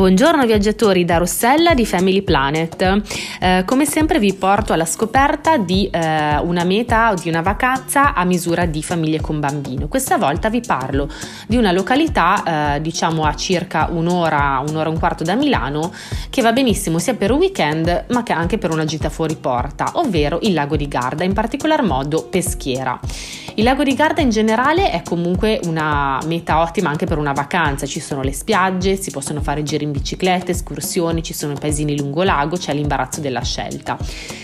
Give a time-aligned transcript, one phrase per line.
[0.00, 3.02] Buongiorno viaggiatori da Rossella di Family Planet.
[3.38, 8.14] Eh, come sempre vi porto alla scoperta di eh, una meta o di una vacanza
[8.14, 9.88] a misura di famiglie con bambino.
[9.88, 11.06] Questa volta vi parlo
[11.46, 15.92] di una località, eh, diciamo a circa un'ora, un'ora e un quarto da Milano,
[16.30, 19.90] che va benissimo sia per un weekend ma che anche per una gita fuori porta,
[19.96, 22.98] ovvero il lago di Garda, in particolar modo Peschiera.
[23.54, 27.84] Il lago di Garda in generale è comunque una meta ottima anche per una vacanza,
[27.84, 31.98] ci sono le spiagge, si possono fare giri in bicicletta, escursioni, ci sono i paesini
[31.98, 33.98] lungo lago, c'è l'imbarazzo della scelta.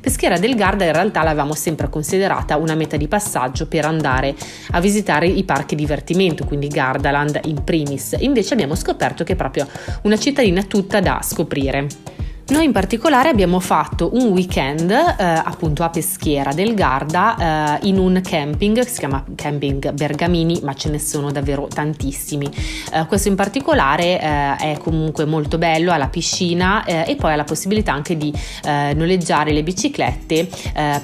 [0.00, 4.34] Peschiera del Garda in realtà l'avevamo sempre considerata una meta di passaggio per andare
[4.72, 9.66] a visitare i parchi divertimento, quindi Gardaland in primis, invece abbiamo scoperto che è proprio
[10.02, 12.28] una cittadina tutta da scoprire.
[12.50, 17.96] Noi in particolare abbiamo fatto un weekend eh, appunto a Peschiera del Garda eh, in
[17.96, 22.50] un camping che si chiama Camping Bergamini, ma ce ne sono davvero tantissimi.
[22.92, 27.34] Eh, questo in particolare eh, è comunque molto bello, ha la piscina eh, e poi
[27.34, 30.48] ha la possibilità anche di eh, noleggiare le biciclette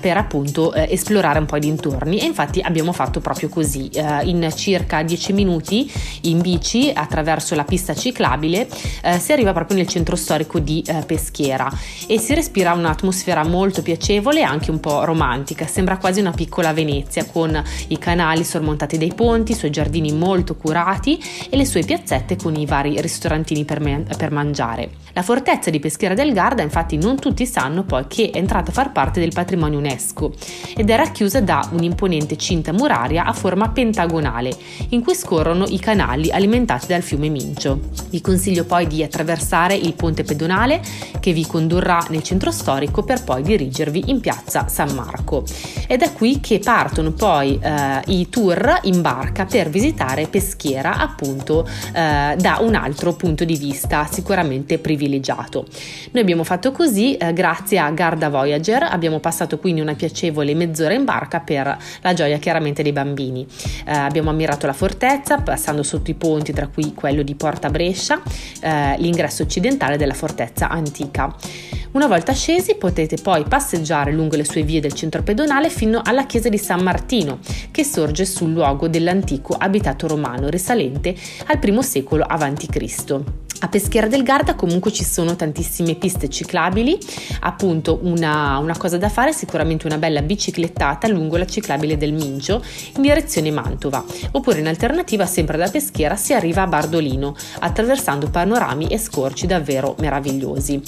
[0.01, 3.91] per appunto esplorare un po' i dintorni e infatti abbiamo fatto proprio così.
[4.25, 5.91] in circa 10 minuti
[6.23, 8.69] in bici attraverso la pista ciclabile
[9.19, 11.71] si arriva proprio nel centro storico di Peschiera schiera
[12.07, 16.73] e si respira un'atmosfera molto piacevole e anche un po' romantica, sembra quasi una piccola
[16.73, 21.85] Venezia con i canali sormontati dai ponti, i suoi giardini molto curati e le sue
[21.85, 25.05] piazzette con i vari ristorantini per, me- per mangiare.
[25.13, 28.75] La fortezza di Peschiera del Garda infatti non tutti sanno poi che è entrata a
[28.75, 30.33] far parte del patrimonio UNESCO
[30.77, 34.55] ed è racchiusa da un'imponente cinta muraria a forma pentagonale
[34.91, 37.81] in cui scorrono i canali alimentati dal fiume Mincio.
[38.11, 40.83] Vi consiglio poi di attraversare il ponte pedonale
[41.27, 45.43] che vi condurrà nel centro storico per poi dirigervi in piazza San Marco.
[45.89, 52.37] È qui che partono poi eh, i tour in barca per visitare Peschiera appunto eh,
[52.37, 55.67] da un altro punto di vista sicuramente privilegiato.
[56.13, 60.95] Noi abbiamo fatto così eh, grazie a Garda Voyager, abbiamo passato quindi una piacevole mezz'ora
[60.95, 63.45] in barca per la gioia chiaramente dei bambini.
[63.85, 68.23] Eh, abbiamo ammirato la fortezza passando sotto i ponti tra cui quello di Porta Brescia,
[68.61, 71.35] eh, l'ingresso occidentale della fortezza antica Bianca.
[71.93, 76.27] Una volta scesi potete poi passeggiare lungo le sue vie del centro pedonale fino alla
[76.27, 77.39] chiesa di San Martino,
[77.71, 81.17] che sorge sul luogo dell'antico abitato romano risalente
[81.47, 83.46] al I secolo a.C.
[83.61, 86.99] A Peschiera del Garda comunque ci sono tantissime piste ciclabili,
[87.41, 92.13] appunto una, una, cosa da fare è sicuramente una bella biciclettata lungo la ciclabile del
[92.13, 92.63] Mincio
[92.97, 98.89] in direzione Mantova, oppure in alternativa sempre da Peschiera si arriva a Bardolino attraversando panorami
[98.89, 100.83] e scorci davvero meravigliosi.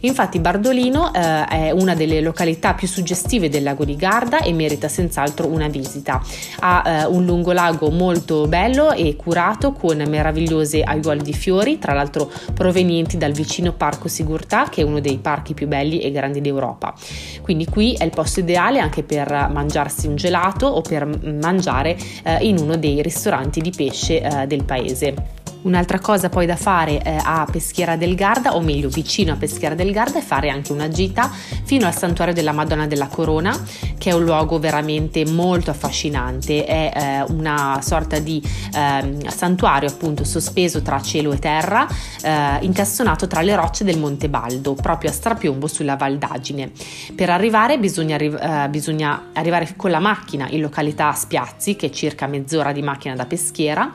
[0.00, 4.88] Infatti Bardolino eh, è una delle località più suggestive del lago di Garda e merita
[4.88, 6.22] senz'altro una visita.
[6.60, 11.92] Ha eh, un lungo lago molto bello e curato con meravigliose aiuole di fiori, tra
[11.92, 16.10] l'altro l'altro provenienti dal vicino Parco Sigurtà, che è uno dei parchi più belli e
[16.10, 16.92] grandi d'Europa.
[17.40, 21.06] Quindi qui è il posto ideale anche per mangiarsi un gelato o per
[21.40, 25.38] mangiare eh, in uno dei ristoranti di pesce eh, del paese.
[25.62, 29.74] Un'altra cosa poi da fare eh, a Peschiera del Garda, o meglio vicino a Peschiera
[29.74, 31.30] del Garda, è fare anche una gita
[31.64, 33.54] fino al santuario della Madonna della Corona,
[33.98, 36.64] che è un luogo veramente molto affascinante.
[36.64, 38.42] È eh, una sorta di
[38.74, 41.86] eh, santuario appunto sospeso tra cielo e terra,
[42.22, 46.70] eh, incassonato tra le rocce del Monte Baldo, proprio a strapiombo sulla Valdagine.
[47.14, 51.90] Per arrivare bisogna, arri- eh, bisogna arrivare con la macchina in località Spiazzi, che è
[51.90, 53.92] circa mezz'ora di macchina da Peschiera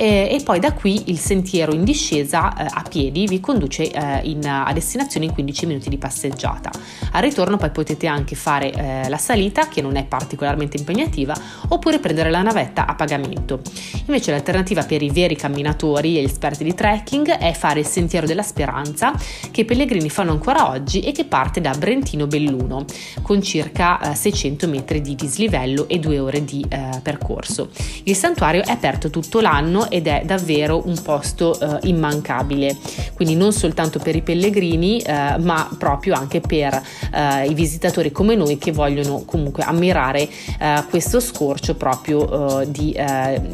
[0.00, 4.20] eh, e poi da qui il sentiero in discesa eh, a piedi vi conduce eh,
[4.22, 6.70] in, a destinazione in 15 minuti di passeggiata.
[7.12, 11.34] Al ritorno poi potete anche fare eh, la salita che non è particolarmente impegnativa
[11.68, 13.60] oppure prendere la navetta a pagamento.
[14.06, 18.26] Invece l'alternativa per i veri camminatori e gli esperti di trekking è fare il sentiero
[18.26, 19.12] della speranza
[19.50, 22.86] che i pellegrini fanno ancora oggi e che parte da Brentino Belluno
[23.20, 27.68] con circa 600 eh, metri di dislivello e due ore di eh, percorso.
[28.04, 32.76] Il santuario è aperto tutto l'anno ed è davvero un posto eh, immancabile,
[33.14, 36.80] quindi non soltanto per i pellegrini eh, ma proprio anche per
[37.12, 40.28] eh, i visitatori come noi che vogliono comunque ammirare
[40.58, 42.96] eh, questo scorcio proprio eh, di,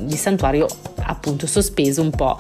[0.04, 0.66] di, santuario
[1.02, 2.38] appunto sospeso un po'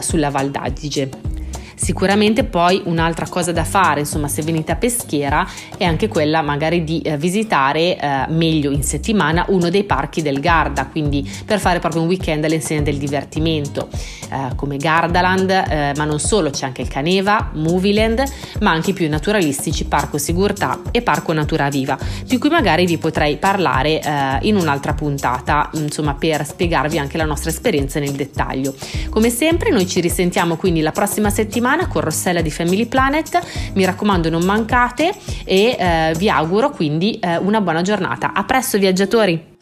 [0.00, 1.35] sulla Val d'Adige.
[1.76, 5.46] Sicuramente poi un'altra cosa da fare, insomma, se venite a Peschiera
[5.76, 10.40] è anche quella magari di eh, visitare eh, meglio in settimana uno dei parchi del
[10.40, 16.04] Garda, quindi per fare proprio un weekend all'insegna del divertimento, eh, come Gardaland, eh, ma
[16.04, 18.24] non solo, c'è anche il Caneva, Movieland,
[18.60, 22.96] ma anche i più naturalistici Parco Sigurtà e Parco Natura Viva, di cui magari vi
[22.96, 28.74] potrei parlare eh, in un'altra puntata, insomma, per spiegarvi anche la nostra esperienza nel dettaglio.
[29.10, 31.28] Come sempre, noi ci risentiamo quindi la prossima
[31.66, 33.72] settimana con Rossella di Family Planet.
[33.74, 35.12] Mi raccomando, non mancate
[35.44, 38.32] e eh, vi auguro quindi eh, una buona giornata.
[38.32, 39.54] A presto, viaggiatori!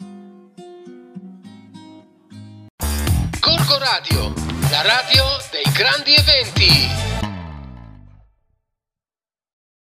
[3.39, 4.33] Corco Radio,
[4.69, 7.14] la radio dei grandi eventi.